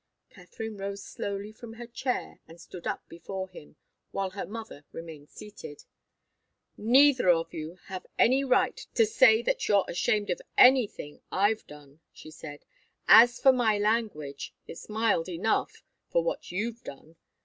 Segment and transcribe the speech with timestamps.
[0.31, 3.75] Katharine rose slowly from her chair and stood up before him,
[4.09, 5.83] while her mother remained seated.
[6.75, 11.99] "Neither of you have any right to say that you're ashamed of anything I've done,"
[12.11, 12.65] she said.
[13.07, 17.17] "As for my language, it's mild enough for what you've done.